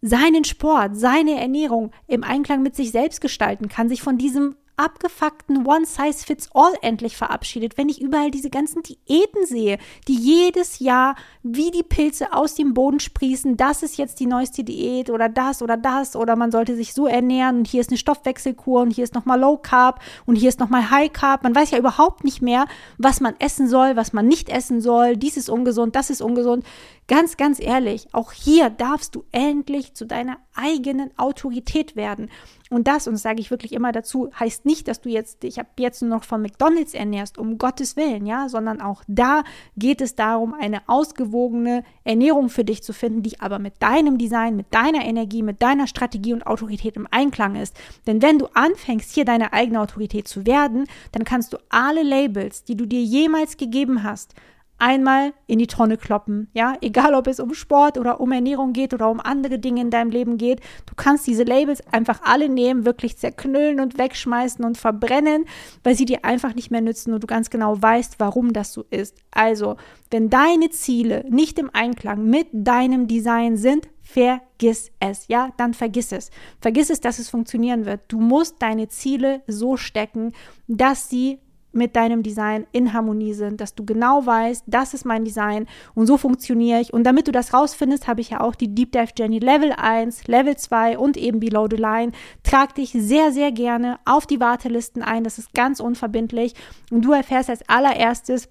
seinen 0.00 0.44
Sport, 0.44 0.96
seine 0.96 1.38
Ernährung 1.38 1.90
im 2.06 2.24
Einklang 2.24 2.62
mit 2.62 2.74
sich 2.74 2.90
selbst 2.90 3.20
gestalten 3.20 3.68
kann, 3.68 3.90
sich 3.90 4.00
von 4.00 4.16
diesem 4.16 4.56
abgefuckten 4.76 5.66
One-Size-Fits-All 5.66 6.72
endlich 6.82 7.16
verabschiedet, 7.16 7.78
wenn 7.78 7.88
ich 7.88 8.00
überall 8.00 8.30
diese 8.30 8.50
ganzen 8.50 8.82
Diäten 8.82 9.46
sehe, 9.46 9.78
die 10.08 10.16
jedes 10.16 10.78
Jahr 10.80 11.14
wie 11.42 11.70
die 11.70 11.82
Pilze 11.82 12.32
aus 12.32 12.54
dem 12.54 12.74
Boden 12.74 13.00
sprießen, 13.00 13.56
das 13.56 13.82
ist 13.82 13.96
jetzt 13.96 14.20
die 14.20 14.26
neueste 14.26 14.64
Diät 14.64 15.10
oder 15.10 15.28
das 15.28 15.62
oder 15.62 15.76
das 15.76 16.16
oder 16.16 16.36
man 16.36 16.50
sollte 16.50 16.74
sich 16.74 16.94
so 16.94 17.06
ernähren 17.06 17.58
und 17.58 17.68
hier 17.68 17.80
ist 17.80 17.90
eine 17.90 17.98
Stoffwechselkur 17.98 18.82
und 18.82 18.90
hier 18.90 19.04
ist 19.04 19.14
nochmal 19.14 19.38
Low 19.38 19.56
Carb 19.56 20.00
und 20.26 20.36
hier 20.36 20.48
ist 20.48 20.60
nochmal 20.60 20.90
High 20.90 21.12
Carb. 21.12 21.42
Man 21.42 21.54
weiß 21.54 21.70
ja 21.70 21.78
überhaupt 21.78 22.24
nicht 22.24 22.42
mehr, 22.42 22.66
was 22.98 23.20
man 23.20 23.34
essen 23.38 23.68
soll, 23.68 23.96
was 23.96 24.12
man 24.12 24.26
nicht 24.26 24.48
essen 24.48 24.80
soll. 24.80 25.16
Dies 25.16 25.36
ist 25.36 25.50
ungesund, 25.50 25.94
das 25.94 26.10
ist 26.10 26.20
ungesund. 26.20 26.64
Ganz, 27.06 27.36
ganz 27.36 27.60
ehrlich, 27.60 28.08
auch 28.12 28.32
hier 28.32 28.70
darfst 28.70 29.14
du 29.14 29.24
endlich 29.30 29.92
zu 29.92 30.06
deiner 30.06 30.38
eigenen 30.54 31.10
Autorität 31.18 31.96
werden. 31.96 32.30
Und 32.70 32.88
das, 32.88 33.06
und 33.06 33.12
das 33.12 33.22
sage 33.22 33.40
ich 33.40 33.50
wirklich 33.50 33.74
immer 33.74 33.92
dazu, 33.92 34.30
heißt 34.40 34.64
nicht, 34.64 34.88
dass 34.88 35.02
du 35.02 35.10
jetzt 35.10 35.42
dich 35.42 35.60
ab 35.60 35.66
jetzt 35.78 36.00
nur 36.00 36.10
noch 36.16 36.24
von 36.24 36.40
McDonalds 36.40 36.94
ernährst, 36.94 37.36
um 37.36 37.58
Gottes 37.58 37.96
Willen, 37.96 38.24
ja, 38.24 38.48
sondern 38.48 38.80
auch 38.80 39.04
da 39.06 39.44
geht 39.76 40.00
es 40.00 40.14
darum, 40.14 40.54
eine 40.54 40.80
ausgewogene 40.88 41.84
Ernährung 42.04 42.48
für 42.48 42.64
dich 42.64 42.82
zu 42.82 42.94
finden, 42.94 43.22
die 43.22 43.38
aber 43.38 43.58
mit 43.58 43.82
deinem 43.82 44.16
Design, 44.16 44.56
mit 44.56 44.72
deiner 44.72 45.04
Energie, 45.04 45.42
mit 45.42 45.60
deiner 45.60 45.86
Strategie 45.86 46.32
und 46.32 46.46
Autorität 46.46 46.96
im 46.96 47.06
Einklang 47.10 47.56
ist. 47.56 47.76
Denn 48.06 48.22
wenn 48.22 48.38
du 48.38 48.46
anfängst, 48.54 49.12
hier 49.12 49.26
deine 49.26 49.52
eigene 49.52 49.80
Autorität 49.80 50.26
zu 50.26 50.46
werden, 50.46 50.86
dann 51.12 51.24
kannst 51.24 51.52
du 51.52 51.58
alle 51.68 52.02
Labels, 52.02 52.64
die 52.64 52.76
du 52.76 52.86
dir 52.86 53.02
jemals 53.02 53.58
gegeben 53.58 54.04
hast, 54.04 54.34
einmal 54.78 55.32
in 55.46 55.58
die 55.58 55.66
Tonne 55.66 55.96
kloppen. 55.96 56.48
Ja, 56.52 56.76
egal 56.80 57.14
ob 57.14 57.26
es 57.26 57.40
um 57.40 57.54
Sport 57.54 57.98
oder 57.98 58.20
um 58.20 58.32
Ernährung 58.32 58.72
geht 58.72 58.92
oder 58.92 59.10
um 59.10 59.20
andere 59.20 59.58
Dinge 59.58 59.80
in 59.80 59.90
deinem 59.90 60.10
Leben 60.10 60.36
geht. 60.36 60.60
Du 60.86 60.94
kannst 60.94 61.26
diese 61.26 61.44
Labels 61.44 61.82
einfach 61.92 62.20
alle 62.22 62.48
nehmen, 62.48 62.84
wirklich 62.84 63.16
zerknüllen 63.16 63.80
und 63.80 63.98
wegschmeißen 63.98 64.64
und 64.64 64.78
verbrennen, 64.78 65.46
weil 65.82 65.94
sie 65.94 66.04
dir 66.04 66.24
einfach 66.24 66.54
nicht 66.54 66.70
mehr 66.70 66.80
nützen 66.80 67.12
und 67.12 67.22
du 67.22 67.26
ganz 67.26 67.50
genau 67.50 67.80
weißt, 67.80 68.16
warum 68.18 68.52
das 68.52 68.72
so 68.72 68.84
ist. 68.90 69.16
Also, 69.30 69.76
wenn 70.10 70.30
deine 70.30 70.70
Ziele 70.70 71.24
nicht 71.28 71.58
im 71.58 71.70
Einklang 71.72 72.24
mit 72.24 72.48
deinem 72.52 73.06
Design 73.06 73.56
sind, 73.56 73.88
vergiss 74.02 74.92
es, 75.00 75.26
ja, 75.28 75.50
dann 75.56 75.74
vergiss 75.74 76.12
es. 76.12 76.30
Vergiss 76.60 76.90
es, 76.90 77.00
dass 77.00 77.18
es 77.18 77.30
funktionieren 77.30 77.86
wird. 77.86 78.02
Du 78.08 78.20
musst 78.20 78.60
deine 78.60 78.88
Ziele 78.88 79.42
so 79.46 79.76
stecken, 79.76 80.32
dass 80.68 81.08
sie 81.08 81.40
mit 81.74 81.96
deinem 81.96 82.22
Design 82.22 82.66
in 82.72 82.92
Harmonie 82.92 83.34
sind, 83.34 83.60
dass 83.60 83.74
du 83.74 83.84
genau 83.84 84.24
weißt, 84.24 84.64
das 84.66 84.94
ist 84.94 85.04
mein 85.04 85.24
Design 85.24 85.66
und 85.94 86.06
so 86.06 86.16
funktioniere 86.16 86.80
ich. 86.80 86.92
Und 86.92 87.04
damit 87.04 87.28
du 87.28 87.32
das 87.32 87.52
rausfindest, 87.52 88.06
habe 88.06 88.20
ich 88.20 88.30
ja 88.30 88.40
auch 88.40 88.54
die 88.54 88.74
Deep 88.74 88.92
Dive 88.92 89.12
Journey 89.16 89.38
Level 89.38 89.72
1, 89.72 90.26
Level 90.26 90.56
2 90.56 90.98
und 90.98 91.16
eben 91.16 91.40
Below 91.40 91.68
the 91.70 91.76
Line. 91.76 92.12
Trag 92.42 92.74
dich 92.74 92.92
sehr, 92.92 93.32
sehr 93.32 93.52
gerne 93.52 93.98
auf 94.04 94.26
die 94.26 94.40
Wartelisten 94.40 95.02
ein. 95.02 95.24
Das 95.24 95.38
ist 95.38 95.54
ganz 95.54 95.80
unverbindlich 95.80 96.54
und 96.90 97.04
du 97.04 97.12
erfährst 97.12 97.50
als 97.50 97.68
allererstes, 97.68 98.48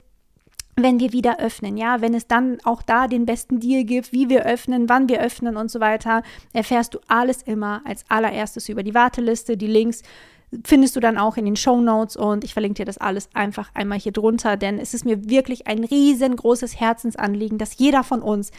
wenn 0.75 1.00
wir 1.00 1.13
wieder 1.13 1.39
öffnen, 1.39 1.77
ja, 1.77 2.01
wenn 2.01 2.13
es 2.13 2.27
dann 2.27 2.58
auch 2.63 2.82
da 2.82 3.08
den 3.08 3.25
besten 3.25 3.60
Deal 3.60 3.84
gibt, 3.84 4.12
wie 4.12 4.30
wir 4.30 4.46
öffnen, 4.46 4.89
wann 4.89 5.08
wir 5.08 5.22
öffnen 5.22 5.56
und 5.56 5.70
so 5.70 5.80
weiter, 5.80 6.24
erfährst 6.51 6.96
du 6.96 7.00
alles 7.08 7.44
immer 7.44 7.82
als 7.86 8.06
allererstes 8.10 8.70
über 8.70 8.82
die 8.82 8.96
Warteliste, 8.96 9.56
die 9.56 9.68
Links 9.68 10.01
findest 10.66 10.96
du 10.96 11.00
dann 11.00 11.18
auch 11.18 11.38
in 11.38 11.46
den 11.46 11.56
Show 11.56 11.80
Notes 11.80 12.16
und 12.16 12.44
ich 12.44 12.54
verlinke 12.54 12.76
dir 12.76 12.86
das 12.86 12.98
alles 12.98 13.30
einfach 13.34 13.70
einmal 13.74 14.00
hier 14.00 14.12
drunter, 14.12 14.58
denn 14.58 14.80
es 14.80 14.94
ist 14.94 15.06
mir 15.06 15.30
wirklich 15.30 15.68
ein 15.68 15.84
riesengroßes 15.84 16.80
Herzensanliegen, 16.80 17.58
dass 17.58 17.78
jeder 17.78 18.04
von 18.04 18.22
uns 18.22 18.52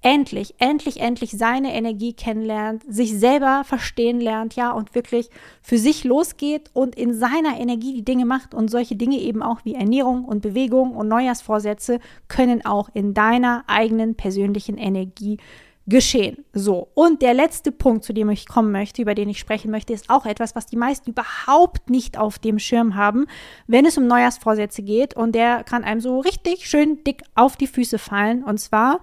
endlich, 0.00 0.54
endlich, 0.58 1.00
endlich 1.00 1.32
seine 1.32 1.74
Energie 1.74 2.12
kennenlernt, 2.12 2.84
sich 2.88 3.18
selber 3.18 3.62
verstehen 3.64 4.20
lernt, 4.20 4.54
ja, 4.54 4.70
und 4.70 4.94
wirklich 4.94 5.28
für 5.60 5.78
sich 5.78 6.04
losgeht 6.04 6.70
und 6.72 6.94
in 6.94 7.14
seiner 7.14 7.58
Energie 7.58 7.94
die 7.94 8.04
Dinge 8.04 8.24
macht 8.24 8.54
und 8.54 8.70
solche 8.70 8.96
Dinge 8.96 9.18
eben 9.18 9.42
auch 9.42 9.64
wie 9.64 9.74
Ernährung 9.74 10.24
und 10.24 10.40
Bewegung 10.40 10.94
und 10.94 11.08
Neujahrsvorsätze 11.08 11.98
können 12.28 12.64
auch 12.64 12.88
in 12.94 13.12
deiner 13.12 13.64
eigenen 13.66 14.14
persönlichen 14.14 14.78
Energie 14.78 15.38
geschehen. 15.88 16.44
So, 16.52 16.88
und 16.94 17.22
der 17.22 17.34
letzte 17.34 17.72
Punkt, 17.72 18.04
zu 18.04 18.12
dem 18.12 18.28
ich 18.30 18.46
kommen 18.46 18.70
möchte, 18.70 19.02
über 19.02 19.14
den 19.14 19.28
ich 19.28 19.38
sprechen 19.38 19.70
möchte, 19.70 19.92
ist 19.92 20.10
auch 20.10 20.26
etwas, 20.26 20.54
was 20.54 20.66
die 20.66 20.76
meisten 20.76 21.10
überhaupt 21.10 21.88
nicht 21.88 22.18
auf 22.18 22.38
dem 22.38 22.58
Schirm 22.58 22.94
haben, 22.94 23.26
wenn 23.66 23.86
es 23.86 23.96
um 23.96 24.06
Neujahrsvorsätze 24.06 24.82
geht. 24.82 25.14
Und 25.14 25.34
der 25.34 25.64
kann 25.64 25.84
einem 25.84 26.00
so 26.00 26.20
richtig 26.20 26.68
schön 26.68 27.02
dick 27.04 27.22
auf 27.34 27.56
die 27.56 27.66
Füße 27.66 27.98
fallen. 27.98 28.44
Und 28.44 28.58
zwar 28.58 29.00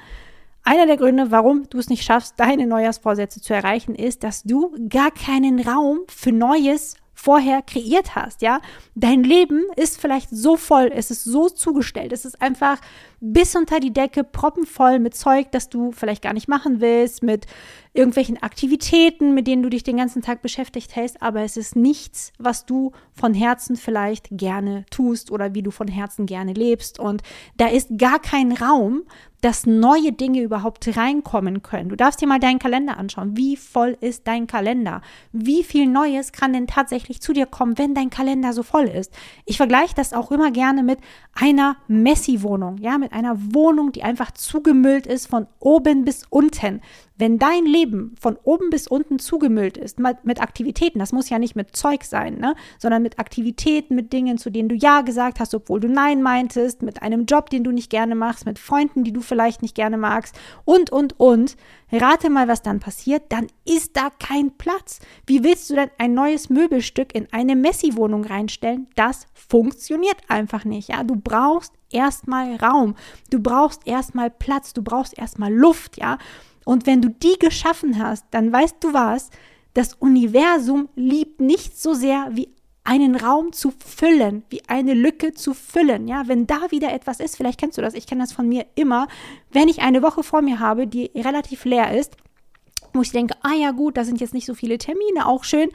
einer 0.64 0.86
der 0.86 0.98
Gründe, 0.98 1.32
warum 1.32 1.68
du 1.70 1.80
es 1.80 1.90
nicht 1.90 2.04
schaffst, 2.04 2.40
deine 2.40 2.68
Neujahrsvorsätze 2.68 3.42
zu 3.42 3.54
erreichen, 3.54 3.96
ist, 3.96 4.24
dass 4.24 4.44
du 4.44 4.76
gar 4.90 5.12
keinen 5.12 5.60
Raum 5.60 6.00
für 6.08 6.32
Neues 6.32 6.98
vorher 7.16 7.62
kreiert 7.62 8.16
hast, 8.16 8.42
ja? 8.42 8.60
Dein 8.94 9.24
Leben 9.24 9.64
ist 9.78 10.00
vielleicht 10.00 10.30
so 10.30 10.58
voll, 10.58 10.92
es 10.94 11.10
ist 11.10 11.24
so 11.24 11.50
zugestellt, 11.50 12.12
es 12.12 12.26
ist 12.26 12.42
einfach 12.42 12.80
bis 13.22 13.56
unter 13.56 13.80
die 13.80 13.94
Decke 13.94 14.24
proppenvoll 14.24 15.00
mit 15.00 15.16
Zeug, 15.16 15.52
das 15.52 15.70
du 15.70 15.92
vielleicht 15.92 16.22
gar 16.22 16.34
nicht 16.34 16.50
machen 16.50 16.82
willst, 16.82 17.24
mit 17.24 17.48
irgendwelchen 17.96 18.42
Aktivitäten, 18.44 19.34
mit 19.34 19.48
denen 19.48 19.64
du 19.64 19.70
dich 19.70 19.84
den 19.84 19.98
ganzen 19.98 20.22
Tag 20.22 20.42
beschäftigt 20.42 20.96
hast, 20.96 21.22
aber 21.22 21.42
es 21.42 21.58
ist 21.58 21.76
nichts, 21.76 22.34
was 22.38 22.66
du 22.66 22.92
von 23.14 23.34
Herzen 23.34 23.76
vielleicht 23.76 24.28
gerne 24.32 24.86
tust 24.92 25.32
oder 25.32 25.54
wie 25.54 25.64
du 25.64 25.72
von 25.72 25.88
Herzen 25.88 26.26
gerne 26.26 26.54
lebst 26.54 27.00
und 27.00 27.24
da 27.58 27.68
ist 27.68 27.98
gar 27.98 28.20
kein 28.20 28.52
Raum, 28.52 29.04
dass 29.46 29.68
neue 29.68 30.12
Dinge 30.12 30.42
überhaupt 30.42 30.98
reinkommen 30.98 31.62
können. 31.62 31.90
Du 31.90 31.96
darfst 31.96 32.20
dir 32.20 32.26
mal 32.26 32.40
deinen 32.40 32.58
Kalender 32.58 32.98
anschauen. 32.98 33.38
Wie 33.38 33.58
voll 33.58 33.96
ist 34.02 34.26
dein 34.26 34.48
Kalender? 34.48 35.02
Wie 35.34 35.64
viel 35.64 35.86
Neues 35.86 36.32
kann 36.32 36.54
denn 36.54 36.66
tatsächlich 36.66 37.22
zu 37.22 37.32
dir 37.32 37.46
kommen, 37.46 37.78
wenn 37.78 37.94
dein 37.94 38.10
Kalender 38.10 38.54
so 38.54 38.64
voll 38.64 38.86
ist? 38.86 39.14
Ich 39.46 39.58
vergleiche 39.58 39.94
das 39.94 40.14
auch 40.14 40.32
immer 40.32 40.50
gerne 40.50 40.82
mit 40.82 40.98
einer 41.36 41.78
Messi-Wohnung, 41.88 42.80
ja, 42.80 42.98
mit 42.98 43.14
einer 43.14 43.38
Wohnung, 43.54 43.92
die 43.92 44.02
einfach 44.02 44.32
zugemüllt 44.32 45.06
ist 45.06 45.28
von 45.28 45.46
oben 45.60 46.06
bis 46.06 46.24
unten. 46.32 46.82
Wenn 47.16 47.38
dein 47.38 47.66
Leben 47.66 47.85
von 48.20 48.38
oben 48.44 48.70
bis 48.70 48.88
unten 48.88 49.20
zugemüllt 49.20 49.78
ist 49.78 50.00
mit 50.00 50.42
Aktivitäten, 50.42 51.00
das 51.00 51.12
muss 51.12 51.30
ja 51.30 51.40
nicht 51.40 51.56
mit 51.56 51.76
Zeug 51.76 52.04
sein, 52.04 52.38
ne, 52.40 52.56
sondern 52.78 53.02
mit 53.02 53.20
Aktivitäten, 53.20 53.96
mit 53.96 54.14
Dingen, 54.14 54.38
zu 54.38 54.50
denen 54.50 54.70
du 54.70 54.76
Ja 54.76 55.02
gesagt 55.02 55.40
hast, 55.40 55.56
obwohl 55.56 55.80
du 55.80 55.88
Nein 55.88 56.22
meintest, 56.22 56.82
mit 56.82 57.02
einem 57.02 57.26
Job, 57.26 57.50
den 57.50 57.64
du 57.64 57.72
nicht 57.72 57.90
gerne 57.90 58.16
machst, 58.16 58.46
mit 58.46 58.60
Freunden, 58.60 59.04
die 59.04 59.14
du 59.14 59.22
vielleicht 59.22 59.62
nicht 59.62 59.76
gerne 59.76 59.98
magst 59.98 60.36
und, 60.66 60.92
und, 60.92 61.20
und. 61.20 61.56
Rate 61.92 62.30
mal, 62.30 62.48
was 62.48 62.62
dann 62.62 62.80
passiert. 62.80 63.24
Dann 63.30 63.48
ist 63.64 63.96
da 63.96 64.10
kein 64.20 64.52
Platz. 64.58 65.00
Wie 65.26 65.44
willst 65.44 65.70
du 65.70 65.76
denn 65.76 65.90
ein 65.98 66.14
neues 66.14 66.50
Möbelstück 66.50 67.14
in 67.14 67.28
eine 67.32 67.56
Messi-Wohnung 67.56 68.26
reinstellen? 68.26 68.88
Das 68.96 69.28
funktioniert 69.34 70.18
einfach 70.28 70.66
nicht. 70.66 70.90
Ja, 70.90 71.04
du 71.04 71.16
brauchst 71.16 71.74
erstmal 71.92 72.56
Raum. 72.56 72.96
Du 73.30 73.40
brauchst 73.40 73.88
erstmal 73.88 74.30
Platz. 74.30 74.74
Du 74.74 74.82
brauchst 74.82 75.18
erstmal 75.18 75.54
Luft. 75.54 75.98
Ja, 75.98 76.18
und 76.66 76.86
wenn 76.86 77.02
du 77.02 77.10
die 77.10 77.40
geschaffen 77.40 77.98
hast, 77.98 78.26
dann 78.32 78.52
weißt 78.52 78.78
du 78.82 78.94
was, 78.94 79.30
das 79.74 79.94
Universum 79.94 80.90
liebt 80.96 81.40
nicht 81.40 81.80
so 81.80 81.94
sehr 81.94 82.30
wie 82.32 82.50
einen 82.84 83.16
Raum 83.16 83.52
zu 83.52 83.72
füllen, 83.72 84.44
wie 84.50 84.62
eine 84.68 84.94
Lücke 84.94 85.34
zu 85.34 85.54
füllen. 85.54 86.08
Ja, 86.08 86.28
wenn 86.28 86.48
da 86.48 86.72
wieder 86.72 86.94
etwas 86.94 87.20
ist, 87.20 87.36
vielleicht 87.36 87.60
kennst 87.60 87.78
du 87.78 87.82
das, 87.82 87.94
ich 87.94 88.08
kenne 88.08 88.22
das 88.22 88.34
von 88.34 88.48
mir 88.48 88.66
immer, 88.76 89.08
wenn 89.52 89.68
ich 89.68 89.82
eine 89.82 90.04
Woche 90.04 90.24
vor 90.24 90.42
mir 90.42 90.60
habe, 90.60 90.88
die 90.88 91.12
relativ 91.16 91.66
leer 91.66 91.98
ist, 91.98 92.16
wo 92.94 93.02
ich 93.02 93.12
denke, 93.12 93.36
ah 93.42 93.54
ja 93.54 93.72
gut, 93.72 93.98
da 93.98 94.04
sind 94.04 94.22
jetzt 94.22 94.34
nicht 94.34 94.46
so 94.46 94.54
viele 94.54 94.78
Termine, 94.78 95.28
auch 95.28 95.44
schön, 95.44 95.70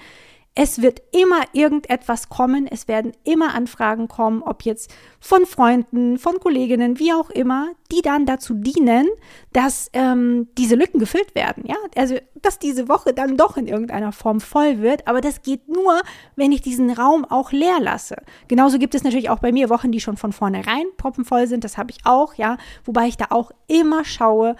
es 0.54 0.82
wird 0.82 1.00
immer 1.12 1.42
irgendetwas 1.52 2.28
kommen, 2.28 2.66
es 2.66 2.88
werden 2.88 3.12
immer 3.24 3.54
Anfragen 3.54 4.08
kommen, 4.08 4.42
ob 4.42 4.64
jetzt 4.64 4.92
von 5.20 5.46
Freunden, 5.46 6.18
von 6.18 6.40
Kolleginnen, 6.40 6.98
wie 6.98 7.12
auch 7.12 7.30
immer, 7.30 7.70
die 7.92 8.02
dann 8.02 8.26
dazu 8.26 8.54
dienen, 8.54 9.06
dass 9.52 9.90
ähm, 9.92 10.48
diese 10.58 10.74
Lücken 10.74 10.98
gefüllt 10.98 11.34
werden. 11.34 11.64
Ja, 11.66 11.76
also 11.96 12.16
dass 12.42 12.58
diese 12.58 12.88
Woche 12.88 13.14
dann 13.14 13.36
doch 13.36 13.56
in 13.56 13.68
irgendeiner 13.68 14.12
Form 14.12 14.40
voll 14.40 14.80
wird, 14.80 15.06
aber 15.06 15.20
das 15.20 15.42
geht 15.42 15.68
nur, 15.68 16.00
wenn 16.34 16.52
ich 16.52 16.62
diesen 16.62 16.90
Raum 16.90 17.24
auch 17.24 17.52
leer 17.52 17.78
lasse. 17.80 18.16
Genauso 18.48 18.78
gibt 18.78 18.94
es 18.94 19.04
natürlich 19.04 19.30
auch 19.30 19.38
bei 19.38 19.52
mir 19.52 19.70
Wochen, 19.70 19.92
die 19.92 20.00
schon 20.00 20.16
von 20.16 20.32
vornherein 20.32 20.86
proppenvoll 20.96 21.46
sind, 21.46 21.62
das 21.62 21.78
habe 21.78 21.92
ich 21.92 21.98
auch, 22.04 22.34
ja, 22.34 22.56
wobei 22.84 23.06
ich 23.06 23.16
da 23.16 23.26
auch 23.30 23.52
immer 23.68 24.04
schaue, 24.04 24.56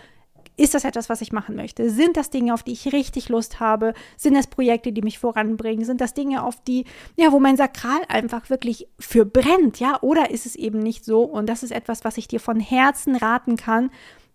ist 0.60 0.74
das 0.74 0.84
etwas, 0.84 1.08
was 1.08 1.22
ich 1.22 1.32
machen 1.32 1.56
möchte? 1.56 1.88
Sind 1.88 2.16
das 2.16 2.28
Dinge, 2.28 2.52
auf 2.52 2.62
die 2.62 2.72
ich 2.72 2.92
richtig 2.92 3.30
Lust 3.30 3.60
habe? 3.60 3.94
Sind 4.16 4.34
das 4.34 4.46
Projekte, 4.46 4.92
die 4.92 5.00
mich 5.00 5.18
voranbringen? 5.18 5.86
Sind 5.86 6.00
das 6.00 6.12
Dinge, 6.12 6.44
auf 6.44 6.62
die, 6.62 6.84
ja, 7.16 7.32
wo 7.32 7.40
mein 7.40 7.56
Sakral 7.56 8.00
einfach 8.08 8.50
wirklich 8.50 8.86
für 8.98 9.24
brennt, 9.24 9.80
ja? 9.80 9.98
Oder 10.02 10.30
ist 10.30 10.44
es 10.44 10.56
eben 10.56 10.78
nicht 10.78 11.04
so? 11.04 11.22
Und 11.22 11.48
das 11.48 11.62
ist 11.62 11.72
etwas, 11.72 12.04
was 12.04 12.18
ich 12.18 12.28
dir 12.28 12.40
von 12.40 12.60
Herzen 12.60 13.16
raten 13.16 13.56
kann, 13.56 13.90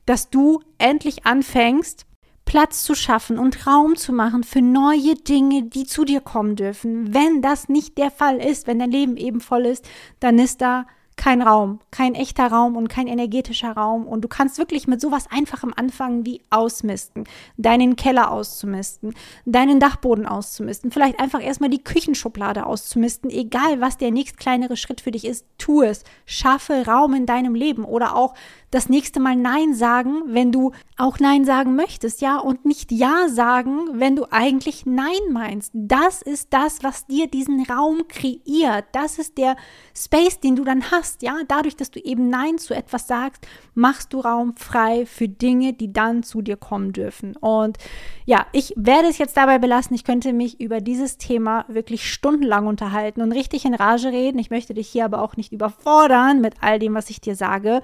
dass 0.08 0.32
du 0.32 0.62
endlich 0.80 1.26
anfängst, 1.28 2.08
Platz 2.46 2.84
zu 2.84 2.96
schaffen 2.96 3.38
und 3.38 3.68
Raum 3.68 3.96
zu 3.96 4.12
machen 4.12 4.44
für 4.44 4.62
neue 4.62 5.16
Dinge, 5.16 5.64
die 5.64 5.86
zu 5.86 6.06
dir 6.06 6.22
kommen 6.22 6.56
dürfen. 6.56 7.14
Wenn 7.14 7.42
das 7.44 7.70
nicht 7.70 7.98
der 7.98 8.10
Fall 8.12 8.38
ist, 8.38 8.66
wenn 8.66 8.80
dein 8.80 8.92
Leben 8.92 9.18
eben 9.18 9.42
voll 9.42 9.66
ist, 9.66 9.88
dann 10.20 10.40
ist 10.40 10.62
da 10.62 10.86
kein 11.18 11.42
Raum, 11.42 11.80
kein 11.92 12.14
echter 12.14 12.48
Raum 12.48 12.76
und 12.76 12.88
kein 12.88 13.08
energetischer 13.08 13.72
Raum. 13.72 14.06
Und 14.06 14.22
du 14.22 14.28
kannst 14.28 14.58
wirklich 14.58 14.88
mit 14.88 15.02
sowas 15.02 15.28
Einfachem 15.32 15.74
anfangen 15.76 16.26
wie 16.26 16.42
ausmisten, 16.50 17.24
deinen 17.58 17.96
Keller 17.96 18.32
auszumisten, 18.32 19.14
deinen 19.46 19.80
Dachboden 19.80 20.26
auszumisten, 20.26 20.92
vielleicht 20.92 21.20
einfach 21.20 21.42
erstmal 21.42 21.70
die 21.70 21.84
Küchenschublade 21.84 22.66
auszumisten, 22.66 23.30
egal 23.30 23.82
was 23.82 23.98
der 23.98 24.12
nächst 24.12 24.38
kleinere 24.38 24.78
Schritt 24.78 25.02
für 25.02 25.12
dich 25.12 25.26
ist, 25.26 25.46
tu 25.58 25.82
es. 25.82 26.04
Schaffe 26.26 26.86
Raum 26.86 27.14
in 27.14 27.26
deinem 27.26 27.56
Leben 27.56 27.86
oder 27.86 28.16
auch 28.16 28.34
das 28.76 28.90
nächste 28.90 29.22
Mal 29.22 29.38
Nein 29.38 29.74
sagen, 29.74 30.24
wenn 30.26 30.52
du 30.52 30.74
auch 30.98 31.20
Nein 31.20 31.46
sagen 31.46 31.78
möchtest, 31.78 32.22
ja, 32.22 32.38
und 32.38 32.66
nicht 32.66 32.92
Ja 32.92 33.30
sagen, 33.30 33.88
wenn 33.94 34.18
du 34.18 34.26
eigentlich 34.32 34.86
Nein 34.86 35.32
meinst. 35.32 35.72
Das 35.74 36.22
ist 36.22 36.50
das, 36.52 36.84
was 36.84 37.08
dir 37.08 37.28
diesen 37.28 37.66
Raum 37.66 38.08
kreiert. 38.10 38.86
Das 38.92 39.18
ist 39.18 39.38
der 39.38 39.56
Space, 39.98 40.42
den 40.42 40.58
du 40.58 40.66
dann 40.66 40.92
hast, 40.92 41.22
ja. 41.22 41.38
Dadurch, 41.48 41.78
dass 41.78 41.90
du 41.90 42.02
eben 42.02 42.30
Nein 42.30 42.58
zu 42.58 42.76
etwas 42.76 43.08
sagst, 43.08 43.48
machst 43.76 44.12
du 44.12 44.20
Raum 44.20 44.56
frei 44.58 45.06
für 45.06 45.30
Dinge, 45.30 45.72
die 45.72 45.94
dann 45.94 46.24
zu 46.24 46.42
dir 46.42 46.58
kommen 46.58 46.92
dürfen. 46.92 47.38
Und 47.38 47.78
ja, 48.26 48.46
ich 48.52 48.74
werde 48.76 49.08
es 49.08 49.18
jetzt 49.18 49.38
dabei 49.38 49.58
belassen. 49.58 49.96
Ich 49.96 50.04
könnte 50.04 50.34
mich 50.34 50.60
über 50.60 50.82
dieses 50.82 51.18
Thema 51.18 51.64
wirklich 51.70 52.12
stundenlang 52.12 52.68
unterhalten 52.68 53.22
und 53.22 53.32
richtig 53.32 53.64
in 53.64 53.74
Rage 53.74 54.10
reden. 54.10 54.38
Ich 54.40 54.50
möchte 54.50 54.74
dich 54.74 54.90
hier 54.90 55.06
aber 55.06 55.22
auch 55.22 55.38
nicht 55.38 55.54
überfordern 55.54 56.42
mit 56.42 56.56
all 56.60 56.78
dem, 56.78 56.94
was 56.94 57.10
ich 57.10 57.22
dir 57.22 57.36
sage. 57.36 57.82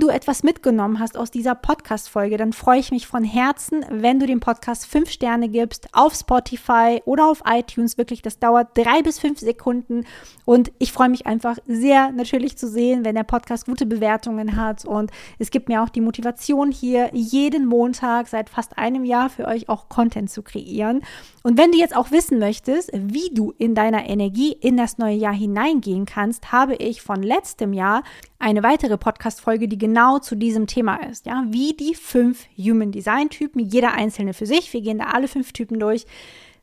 Du 0.00 0.08
etwas 0.08 0.42
mitgenommen 0.42 0.98
hast 0.98 1.18
aus 1.18 1.30
dieser 1.30 1.54
Podcast-Folge, 1.54 2.38
dann 2.38 2.54
freue 2.54 2.80
ich 2.80 2.90
mich 2.90 3.06
von 3.06 3.22
Herzen, 3.22 3.84
wenn 3.90 4.18
du 4.18 4.24
dem 4.24 4.40
Podcast 4.40 4.86
fünf 4.86 5.10
Sterne 5.10 5.50
gibst 5.50 5.88
auf 5.92 6.14
Spotify 6.14 7.02
oder 7.04 7.26
auf 7.26 7.42
iTunes. 7.44 7.98
Wirklich, 7.98 8.22
das 8.22 8.38
dauert 8.38 8.68
drei 8.74 9.02
bis 9.02 9.18
fünf 9.18 9.40
Sekunden. 9.40 10.06
Und 10.46 10.72
ich 10.78 10.92
freue 10.92 11.10
mich 11.10 11.26
einfach 11.26 11.58
sehr 11.66 12.12
natürlich 12.12 12.56
zu 12.56 12.66
sehen, 12.66 13.04
wenn 13.04 13.14
der 13.14 13.24
Podcast 13.24 13.66
gute 13.66 13.84
Bewertungen 13.84 14.56
hat. 14.56 14.86
Und 14.86 15.10
es 15.38 15.50
gibt 15.50 15.68
mir 15.68 15.82
auch 15.82 15.90
die 15.90 16.00
Motivation 16.00 16.72
hier, 16.72 17.10
jeden 17.12 17.66
Montag 17.66 18.28
seit 18.28 18.48
fast 18.48 18.78
einem 18.78 19.04
Jahr 19.04 19.28
für 19.28 19.46
euch 19.46 19.68
auch 19.68 19.90
Content 19.90 20.30
zu 20.30 20.42
kreieren. 20.42 21.02
Und 21.42 21.58
wenn 21.58 21.72
du 21.72 21.78
jetzt 21.78 21.94
auch 21.94 22.10
wissen 22.10 22.38
möchtest, 22.38 22.90
wie 22.94 23.34
du 23.34 23.52
in 23.58 23.74
deiner 23.74 24.08
Energie 24.08 24.52
in 24.52 24.78
das 24.78 24.96
neue 24.96 25.16
Jahr 25.16 25.34
hineingehen 25.34 26.06
kannst, 26.06 26.52
habe 26.52 26.74
ich 26.76 27.02
von 27.02 27.22
letztem 27.22 27.74
Jahr 27.74 28.02
eine 28.40 28.62
weitere 28.62 28.96
Podcast-Folge, 28.96 29.68
die 29.68 29.78
genau 29.78 30.18
zu 30.18 30.34
diesem 30.34 30.66
Thema 30.66 30.96
ist. 30.96 31.26
Ja, 31.26 31.44
wie 31.48 31.74
die 31.74 31.94
fünf 31.94 32.46
Human 32.58 32.90
Design 32.90 33.28
Typen, 33.28 33.60
jeder 33.60 33.92
einzelne 33.92 34.34
für 34.34 34.46
sich. 34.46 34.72
Wir 34.72 34.80
gehen 34.80 34.98
da 34.98 35.04
alle 35.06 35.28
fünf 35.28 35.52
Typen 35.52 35.78
durch 35.78 36.06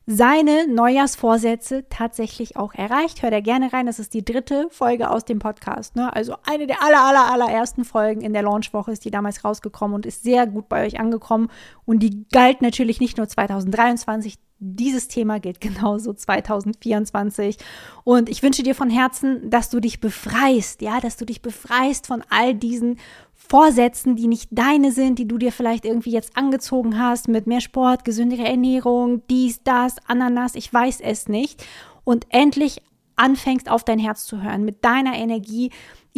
seine 0.09 0.67
Neujahrsvorsätze 0.67 1.85
tatsächlich 1.89 2.55
auch 2.55 2.73
erreicht. 2.73 3.21
Hör 3.21 3.29
da 3.29 3.41
gerne 3.41 3.73
rein. 3.73 3.85
Das 3.85 3.99
ist 3.99 4.13
die 4.13 4.23
dritte 4.23 4.67
Folge 4.71 5.11
aus 5.11 5.25
dem 5.25 5.39
Podcast. 5.39 5.97
Ne? 5.97 6.11
Also 6.15 6.35
eine 6.45 6.65
der 6.65 6.81
aller, 6.81 7.03
aller, 7.03 7.31
allerersten 7.31 7.83
Folgen 7.83 8.21
in 8.21 8.31
der 8.31 8.41
Launchwoche 8.41 8.91
ist 8.91 9.03
die 9.03 9.11
damals 9.11 9.43
rausgekommen 9.43 9.93
und 9.93 10.05
ist 10.05 10.23
sehr 10.23 10.47
gut 10.47 10.69
bei 10.69 10.85
euch 10.85 10.99
angekommen. 10.99 11.49
Und 11.85 11.99
die 11.99 12.25
galt 12.31 12.61
natürlich 12.61 13.01
nicht 13.01 13.17
nur 13.17 13.27
2023. 13.27 14.35
Dieses 14.59 15.07
Thema 15.07 15.39
gilt 15.39 15.61
genauso 15.61 16.13
2024. 16.13 17.57
Und 18.03 18.29
ich 18.29 18.41
wünsche 18.41 18.63
dir 18.63 18.75
von 18.75 18.89
Herzen, 18.89 19.49
dass 19.49 19.69
du 19.69 19.79
dich 19.79 19.99
befreist, 19.99 20.81
ja, 20.81 20.99
dass 20.99 21.17
du 21.17 21.25
dich 21.25 21.41
befreist 21.41 22.07
von 22.07 22.23
all 22.29 22.55
diesen 22.55 22.97
Vorsätzen, 23.33 24.15
die 24.15 24.27
nicht 24.27 24.49
deine 24.51 24.91
sind, 24.91 25.19
die 25.19 25.27
du 25.27 25.37
dir 25.37 25.51
vielleicht 25.51 25.85
irgendwie 25.85 26.11
jetzt 26.11 26.35
angezogen 26.35 26.99
hast 26.99 27.27
mit 27.27 27.47
mehr 27.47 27.61
Sport, 27.61 28.03
gesündere 28.03 28.45
Ernährung, 28.45 29.21
dies, 29.29 29.61
das, 29.63 29.95
Ananas, 30.07 30.55
ich 30.55 30.73
weiß 30.73 31.01
es 31.01 31.29
nicht. 31.29 31.63
Und 32.03 32.25
endlich 32.29 32.81
anfängst, 33.15 33.69
auf 33.69 33.83
dein 33.83 33.99
Herz 33.99 34.25
zu 34.25 34.41
hören, 34.41 34.63
mit 34.63 34.83
deiner 34.83 35.15
Energie 35.15 35.71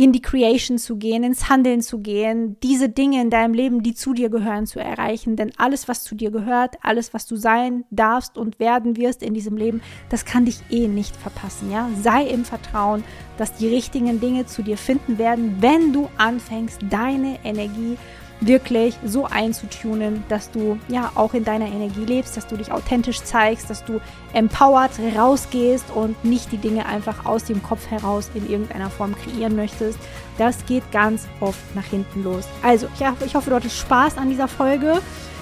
in 0.04 0.14
die 0.14 0.22
Creation 0.22 0.78
zu 0.78 0.96
gehen, 0.96 1.24
ins 1.24 1.50
Handeln 1.50 1.82
zu 1.82 2.00
gehen, 2.00 2.56
diese 2.64 2.88
Dinge 2.88 3.22
in 3.22 3.30
deinem 3.30 3.54
Leben, 3.54 3.84
die 3.84 3.94
zu 3.94 4.14
dir 4.14 4.30
gehören, 4.30 4.66
zu 4.66 4.80
erreichen. 4.80 5.36
Denn 5.36 5.52
alles, 5.58 5.90
was 5.90 6.06
zu 6.06 6.16
dir 6.16 6.32
gehört, 6.32 6.78
alles, 6.82 7.14
was 7.14 7.26
du 7.28 7.36
sein 7.36 7.84
darfst 7.92 8.38
und 8.38 8.62
werden 8.62 8.96
wirst 8.96 9.22
in 9.22 9.34
diesem 9.34 9.58
Leben, 9.58 9.82
das 10.10 10.24
kann 10.24 10.46
dich 10.46 10.60
eh 10.70 10.88
nicht 10.88 11.18
verpassen. 11.18 11.70
Ja? 11.70 11.90
Sei 12.02 12.24
im 12.24 12.46
Vertrauen, 12.46 13.04
dass 13.38 13.56
die 13.56 13.68
richtigen 13.68 14.22
Dinge 14.22 14.46
zu 14.46 14.64
dir 14.64 14.78
finden 14.78 15.18
werden, 15.18 15.58
wenn 15.60 15.92
du 15.92 16.08
anfängst, 16.18 16.80
deine 16.90 17.38
Energie 17.44 17.96
zu 17.96 18.29
wirklich 18.42 18.98
so 19.04 19.26
einzutunen, 19.26 20.24
dass 20.30 20.52
du 20.52 20.80
ja 20.88 21.12
auch 21.16 21.34
in 21.34 21.44
deiner 21.44 21.68
Energie 21.68 22.06
lebst, 22.06 22.38
dass 22.38 22.48
du 22.48 22.56
dich 22.56 22.72
authentisch 22.72 23.22
zeigst, 23.22 23.70
dass 23.70 23.84
du 23.84 24.00
empowered 24.34 24.92
rausgehst 25.18 25.86
und 25.94 26.24
nicht 26.24 26.52
die 26.52 26.58
Dinge 26.58 26.86
einfach 26.86 27.26
aus 27.26 27.44
dem 27.44 27.62
Kopf 27.62 27.90
heraus 27.90 28.30
in 28.34 28.50
irgendeiner 28.50 28.90
Form 28.90 29.16
kreieren 29.16 29.56
möchtest. 29.56 30.00
Das 30.38 30.66
geht 30.66 30.90
ganz 30.92 31.28
oft 31.42 31.60
nach 31.76 31.84
hinten 31.84 32.24
los. 32.24 32.46
Also, 32.64 32.88
ich, 32.94 33.26
ich 33.26 33.36
hoffe, 33.36 33.50
du 33.50 33.56
hattest 33.58 33.78
Spaß 33.78 34.18
an 34.18 34.30
dieser 34.30 34.48
Folge. 34.48 35.02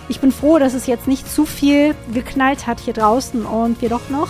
Ich 0.09 0.21
bin 0.21 0.31
froh, 0.31 0.57
dass 0.57 0.73
es 0.73 0.87
jetzt 0.87 1.07
nicht 1.07 1.29
zu 1.29 1.45
viel 1.45 1.93
geknallt 2.13 2.65
hat 2.65 2.79
hier 2.79 2.93
draußen 2.93 3.45
und 3.45 3.81
wir 3.81 3.89
doch 3.89 4.09
noch 4.09 4.29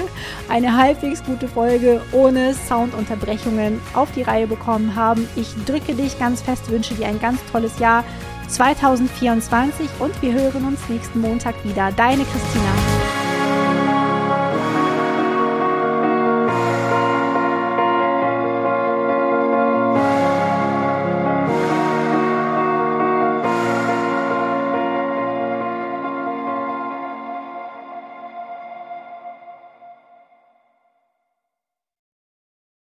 eine 0.48 0.76
halbwegs 0.76 1.22
gute 1.22 1.48
Folge 1.48 2.00
ohne 2.12 2.54
Soundunterbrechungen 2.54 3.80
auf 3.94 4.10
die 4.12 4.22
Reihe 4.22 4.46
bekommen 4.46 4.94
haben. 4.94 5.28
Ich 5.36 5.48
drücke 5.66 5.94
dich 5.94 6.18
ganz 6.18 6.40
fest, 6.40 6.70
wünsche 6.70 6.94
dir 6.94 7.06
ein 7.06 7.20
ganz 7.20 7.40
tolles 7.52 7.78
Jahr 7.78 8.04
2024 8.48 9.88
und 9.98 10.20
wir 10.22 10.32
hören 10.32 10.66
uns 10.66 10.80
nächsten 10.88 11.20
Montag 11.20 11.54
wieder. 11.64 11.92
Deine 11.92 12.24
Christina. 12.24 12.87